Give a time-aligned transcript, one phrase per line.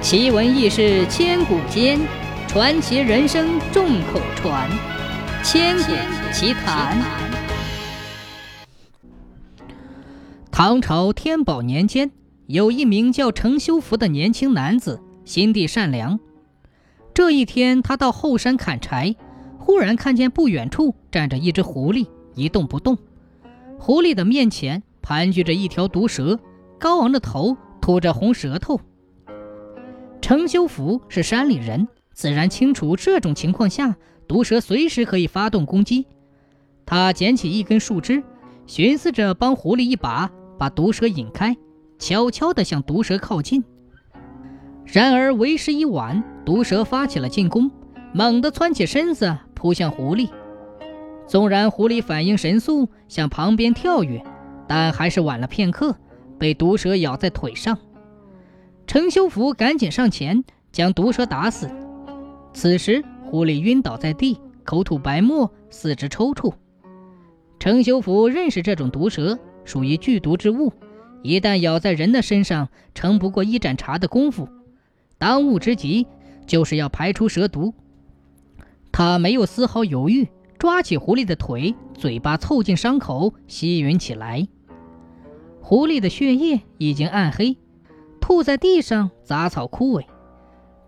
[0.00, 1.98] 奇闻异事千古间，
[2.46, 4.70] 传奇人生众口传。
[5.42, 5.92] 千古
[6.32, 6.96] 奇谈。
[10.52, 12.12] 唐朝天宝年间，
[12.46, 16.20] 有一名叫程修福的年轻男子，心地善良。
[17.12, 19.16] 这一天，他到后山砍柴，
[19.58, 22.96] 忽然看见不远处站着一只狐狸，一动不动。
[23.78, 26.38] 狐狸的面前盘踞着一条毒蛇，
[26.78, 28.80] 高昂着头，吐着红舌头。
[30.28, 36.06] 程修福是山里人，自然清楚这种情况下，毒蛇随时可以发动攻击。
[36.84, 38.22] 他捡起一根树枝，
[38.66, 41.56] 寻思着帮狐狸一把，把毒蛇引开，
[41.98, 43.64] 悄悄地向毒蛇靠近。
[44.84, 47.70] 然而为时已晚，毒蛇发起了进攻，
[48.12, 50.28] 猛地窜起身子扑向狐狸。
[51.26, 54.22] 纵然狐狸反应神速，向旁边跳跃，
[54.66, 55.96] 但还是晚了片刻，
[56.38, 57.78] 被毒蛇咬在腿上。
[58.88, 60.42] 程修福赶紧上前
[60.72, 61.70] 将毒蛇打死。
[62.54, 66.54] 此时，狐狸晕倒在地，口吐白沫，四肢抽搐。
[67.58, 70.72] 程修福认识这种毒蛇，属于剧毒之物，
[71.22, 74.48] 一旦咬在人的身上，撑不过一盏茶的功夫。
[75.18, 76.06] 当务之急
[76.46, 77.74] 就是要排出蛇毒。
[78.90, 80.26] 他没有丝毫犹豫，
[80.58, 84.48] 抓起狐狸的腿，嘴巴凑近伤口，吸吮起来。
[85.60, 87.58] 狐狸的血液已经暗黑。
[88.28, 90.04] 吐在地上，杂草枯萎。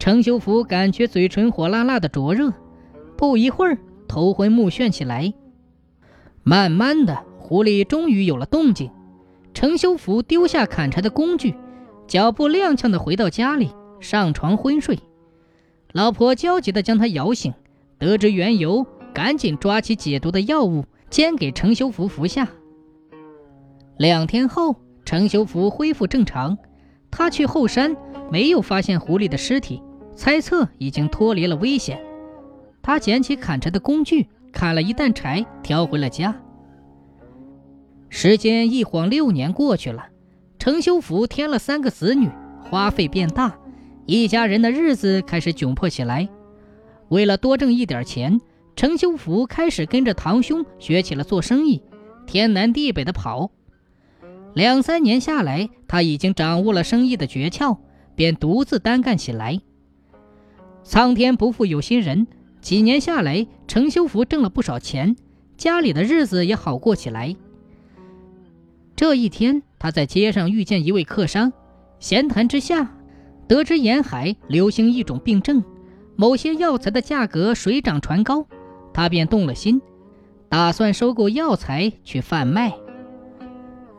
[0.00, 2.52] 程修福感觉嘴唇火辣辣的灼热，
[3.16, 5.32] 不一会儿头昏目眩起来。
[6.42, 8.90] 慢慢的，狐狸终于有了动静。
[9.54, 11.54] 程修福丢下砍柴的工具，
[12.08, 14.98] 脚步踉跄的回到家里，上床昏睡。
[15.92, 17.54] 老婆焦急的将他摇醒，
[17.98, 22.48] 得知缘由，赶紧抓起解毒的药物，煎给程修福服下。
[23.96, 26.58] 两天后，程修福恢复正常。
[27.10, 27.96] 他去后山，
[28.30, 29.82] 没有发现狐狸的尸体，
[30.14, 32.00] 猜测已经脱离了危险。
[32.82, 36.34] 他捡起砍柴的工具，砍了一担柴，挑回了家。
[38.08, 40.06] 时间一晃六年过去了，
[40.58, 42.30] 程修福添了三个子女，
[42.62, 43.58] 花费变大，
[44.06, 46.28] 一家人的日子开始窘迫起来。
[47.08, 48.40] 为了多挣一点钱，
[48.76, 51.82] 程修福开始跟着堂兄学起了做生意，
[52.26, 53.50] 天南地北的跑。
[54.54, 57.78] 两三年下来，他已经掌握了生意的诀窍，
[58.14, 59.60] 便独自单干起来。
[60.82, 62.26] 苍天不负有心人，
[62.60, 65.14] 几年下来，程修福挣了不少钱，
[65.56, 67.36] 家里的日子也好过起来。
[68.96, 71.52] 这一天，他在街上遇见一位客商，
[72.00, 72.96] 闲谈之下，
[73.46, 75.62] 得知沿海流行一种病症，
[76.16, 78.46] 某些药材的价格水涨船高，
[78.92, 79.80] 他便动了心，
[80.48, 82.74] 打算收购药材去贩卖。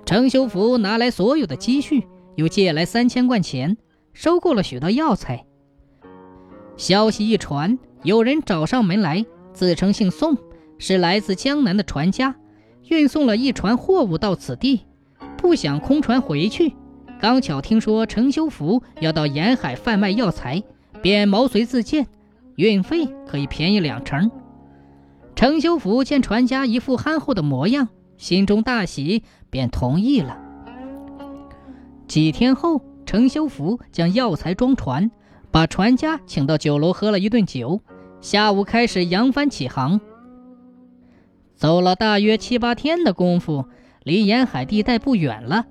[0.10, 3.78] 程修福拿来所有的积蓄，又借来三千贯钱，
[4.12, 5.46] 收购了许多药材。
[6.78, 10.36] 消息一传，有人找上门来，自称姓宋，
[10.80, 12.36] 是来自江南的船家，
[12.88, 14.82] 运送了一船货物到此地，
[15.38, 16.74] 不想空船回去。
[17.22, 20.64] 刚巧听说程修福要到沿海贩卖药材，
[21.04, 22.08] 便毛遂自荐，
[22.56, 24.32] 运费可以便宜两成。
[25.36, 27.90] 程修福见船家一副憨厚的模样。
[28.18, 30.38] 心中大喜，便同意了。
[32.08, 35.12] 几天后，程修福将药材装船，
[35.52, 37.82] 把船家请到酒楼喝了一顿酒。
[38.22, 40.02] 下午开始扬帆起航。
[41.56, 43.66] 走了大约七八天的功夫，
[44.04, 45.66] 离沿海地带不远了。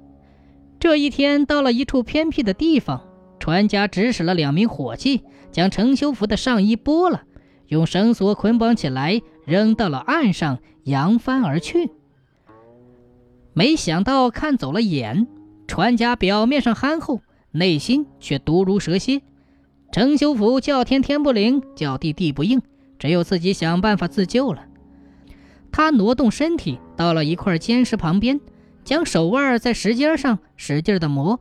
[0.78, 3.03] 这一天到了一处偏僻的地方，
[3.39, 7.22] 船家指使了两名伙计，将程修福的上衣剥了，
[7.66, 11.91] 用绳索捆绑起来，扔到了岸上，扬帆而去。
[13.58, 15.26] 没想到看走了眼，
[15.66, 19.20] 船家表面上憨厚，内心却毒如蛇蝎。
[19.91, 22.62] 程修福叫天天不灵，叫地地不应，
[23.00, 24.66] 只有自己想办法自救了。
[25.72, 28.41] 他挪动身体，到了一块坚石旁边，
[28.84, 31.41] 将手腕在石尖上使劲的磨。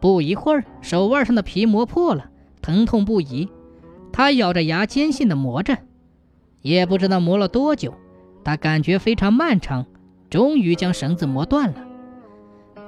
[0.00, 2.30] 不一会儿，手腕上的皮磨破了，
[2.62, 3.50] 疼痛不已。
[4.10, 5.76] 他咬着牙，坚信的磨着，
[6.62, 7.92] 也不知道磨了多久，
[8.42, 9.84] 他感觉非常漫长。
[10.34, 11.86] 终于将绳子磨断了。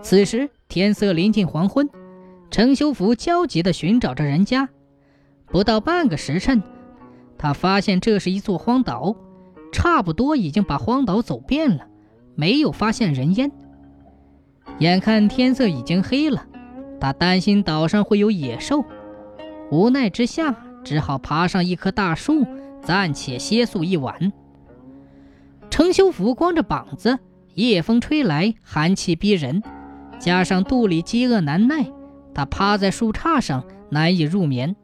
[0.02, 1.88] 此时天色临近黄昏，
[2.50, 4.68] 程修福焦急地寻找着人家。
[5.46, 6.60] 不到半个时辰，
[7.38, 9.14] 他发现这是一座荒岛，
[9.70, 11.86] 差不多已经把荒岛走遍了，
[12.34, 13.52] 没有发现人烟。
[14.80, 16.44] 眼看天色已经黑了，
[17.00, 18.84] 他担心岛上会有野兽，
[19.70, 20.52] 无奈之下，
[20.82, 22.44] 只好爬上一棵大树，
[22.82, 24.32] 暂且歇宿一晚。
[25.70, 27.16] 程修福光着膀子。
[27.56, 29.62] 夜风吹来，寒气逼人，
[30.18, 31.90] 加上肚里饥饿难耐，
[32.34, 34.76] 他趴在树杈上，难以入眠。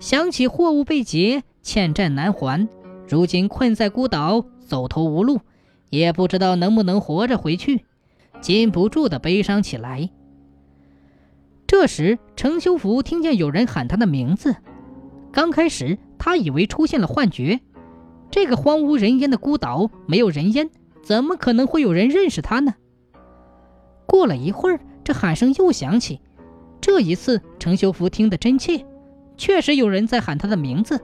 [0.00, 2.68] 想起货物被劫，欠债难还，
[3.08, 5.40] 如今困在孤岛，走投无路，
[5.88, 7.86] 也不知道能不能活着回去，
[8.42, 10.10] 禁不住的悲伤起来。
[11.66, 14.54] 这时，程修福听见有人喊他的名字。
[15.32, 17.60] 刚开始，他以为出现了幻觉。
[18.30, 20.68] 这个荒无人烟的孤岛没有人烟，
[21.04, 22.74] 怎么可能会有人认识他呢？
[24.06, 26.20] 过了一会儿，这喊声又响起。
[26.80, 28.84] 这一次，程修福听得真切，
[29.36, 31.00] 确实有人在喊他的名字。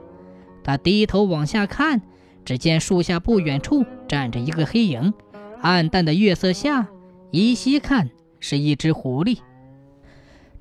[0.63, 2.01] 他低头往下看，
[2.45, 5.13] 只见树下不远处站着一个黑影，
[5.61, 6.87] 暗淡的月色下，
[7.31, 8.09] 依稀看
[8.39, 9.39] 是一只狐狸。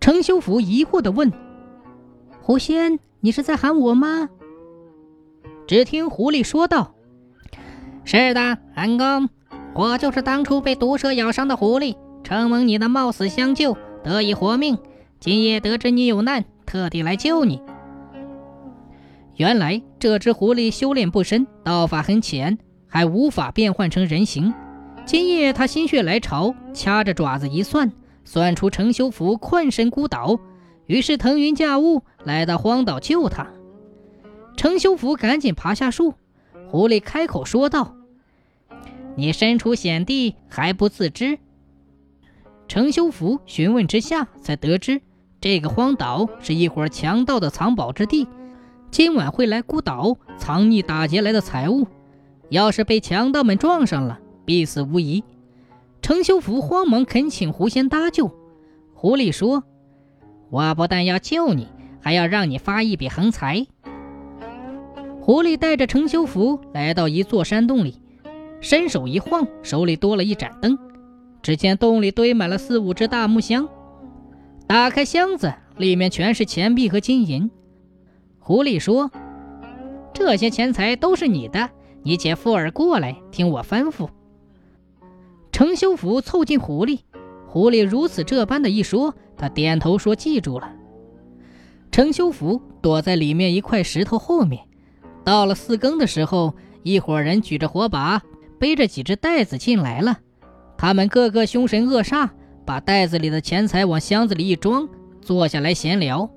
[0.00, 1.31] 程修福疑惑地问
[2.40, 4.28] ：“狐仙，你是在喊我吗？”
[5.66, 6.94] 只听狐狸说道
[8.05, 9.29] ：“是的，恩公，
[9.75, 14.79] 我就是当初被毒蛇咬伤的狐狸，承蒙你的冒死相救，得以活命。
[15.19, 17.61] 今夜得知你有难，特地来救你。”
[19.37, 24.52] 原来这只狐狸修炼不深，道法很浅，还无法变换成人形。
[25.06, 27.91] 今夜他心血来潮，掐着爪子一算。
[28.23, 30.38] 算出程修福困身孤岛，
[30.87, 33.47] 于是腾云驾雾来到荒岛救他。
[34.56, 36.14] 程修福赶紧爬下树，
[36.70, 37.96] 狐狸开口说道
[39.17, 41.40] ：“你身处险地还不自知。”
[42.69, 45.02] 程修福询问之下，才得知
[45.40, 48.28] 这个荒岛是一伙强盗的藏宝之地，
[48.93, 51.88] 今晚会来孤岛藏匿打劫来的财物，
[52.50, 55.25] 要是被强盗们撞上了，必死无疑。
[56.00, 58.31] 程修福慌忙恳请狐仙搭救。
[58.94, 59.64] 狐狸说
[60.50, 61.66] ：“我不但要救你，
[62.00, 63.66] 还要让你发一笔横财。”
[65.30, 68.02] 狐狸带着程修福来到一座山洞里，
[68.60, 70.76] 伸手一晃，手里多了一盏灯。
[71.40, 73.68] 只见洞里堆满了四五只大木箱，
[74.66, 77.48] 打开箱子，里面全是钱币和金银。
[78.40, 79.08] 狐狸说
[80.12, 81.70] ：“这些钱财都是你的，
[82.02, 84.08] 你且附耳过来，听我吩咐。”
[85.52, 87.02] 程修福凑近狐狸，
[87.46, 90.72] 狐狸如此这般的一说，他点头说：“记住了。”
[91.92, 94.64] 程修福躲在里面一块石头后面。
[95.25, 98.22] 到了四更的时候，一伙人举着火把，
[98.58, 100.19] 背着几只袋子进来了。
[100.76, 102.31] 他们个个凶神恶煞，
[102.64, 104.88] 把袋子里的钱财往箱子里一装，
[105.20, 106.31] 坐下来闲聊。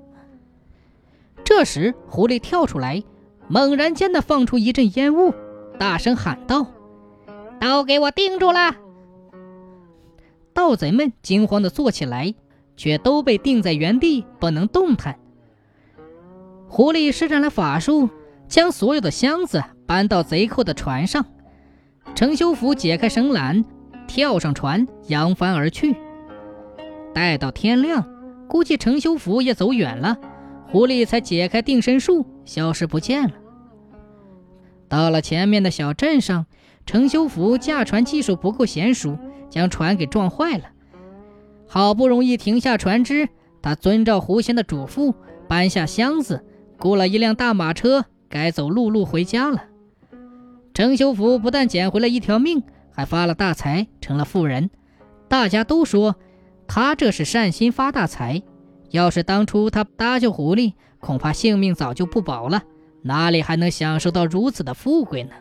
[1.43, 3.03] 这时，狐狸跳出来，
[3.47, 5.33] 猛然间的放出一阵烟雾，
[5.79, 6.67] 大声喊道
[7.59, 8.75] ：“都给我定住了！”
[10.53, 12.33] 盗贼们惊慌的坐起来，
[12.77, 15.17] 却都被定在原地，不能动弹。
[16.67, 18.09] 狐狸施展了法术，
[18.53, 21.25] 将所有的箱子搬到贼寇的船上。
[22.13, 23.65] 程修福解开绳缆，
[24.05, 25.95] 跳上船，扬帆而去。
[27.15, 28.07] 待到天亮，
[28.47, 30.15] 估计程修福也走远了，
[30.67, 33.31] 狐狸才解开定身术，消失不见了。
[34.87, 36.45] 到了前面的小镇上，
[36.85, 39.17] 程修福驾船技术不够娴熟。
[39.49, 40.65] 将船给撞坏了，
[41.67, 43.29] 好不容易停下船只，
[43.63, 45.13] 他遵照狐仙的嘱咐，
[45.47, 46.43] 搬下箱子，
[46.79, 49.65] 雇了一辆大马车，该走陆路回家了。
[50.73, 54.71] 程修福不但捡回了一条命，还发了大财，成了富人。
[55.27, 56.15] 大家都说
[56.67, 58.41] 他这是善心发大财。
[58.89, 62.63] 要是当初他搭救狐狸，恐怕性命早就不保了，
[63.03, 65.35] 哪里还能享受到如此的富贵呢？